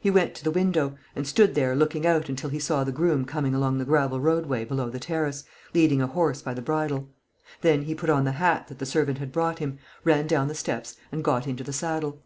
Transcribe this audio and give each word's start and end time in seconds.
He 0.00 0.10
went 0.10 0.34
to 0.36 0.42
the 0.44 0.50
window, 0.50 0.96
and 1.14 1.26
stood 1.26 1.54
there 1.54 1.76
looking 1.76 2.06
out 2.06 2.30
until 2.30 2.48
he 2.48 2.58
saw 2.58 2.82
the 2.82 2.92
groom 2.92 3.26
coming 3.26 3.54
along 3.54 3.76
the 3.76 3.84
gravel 3.84 4.18
roadway 4.18 4.64
below 4.64 4.88
the 4.88 4.98
terrace, 4.98 5.44
leading 5.74 6.00
a 6.00 6.06
horse 6.06 6.40
by 6.40 6.54
the 6.54 6.62
bridle. 6.62 7.10
Then 7.60 7.82
he 7.82 7.94
put 7.94 8.08
on 8.08 8.24
the 8.24 8.32
hat 8.40 8.68
that 8.68 8.78
the 8.78 8.86
servant 8.86 9.18
had 9.18 9.32
brought 9.32 9.58
him, 9.58 9.78
ran 10.02 10.26
down 10.26 10.48
the 10.48 10.54
steps, 10.54 10.96
and 11.12 11.22
got 11.22 11.46
into 11.46 11.62
the 11.62 11.74
saddle. 11.74 12.22